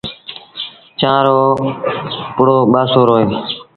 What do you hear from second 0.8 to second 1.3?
چآنه